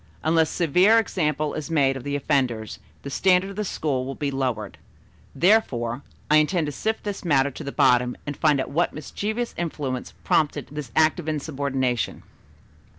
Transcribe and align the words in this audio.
Unless 0.23 0.49
a 0.49 0.55
severe 0.55 0.97
example 0.97 1.53
is 1.53 1.69
made 1.69 1.95
of 1.95 2.03
the 2.03 2.15
offenders, 2.15 2.79
the 3.03 3.11
standard 3.11 3.51
of 3.51 3.55
the 3.55 3.63
school 3.63 4.03
will 4.03 4.15
be 4.15 4.31
lowered. 4.31 4.79
Therefore, 5.35 6.01
I 6.27 6.37
intend 6.37 6.65
to 6.65 6.71
sift 6.71 7.03
this 7.03 7.23
matter 7.23 7.51
to 7.51 7.63
the 7.63 7.71
bottom 7.71 8.17
and 8.25 8.35
find 8.35 8.59
out 8.59 8.71
what 8.71 8.93
mischievous 8.95 9.53
influence 9.59 10.13
prompted 10.23 10.69
this 10.71 10.91
act 10.95 11.19
of 11.19 11.29
insubordination. 11.29 12.23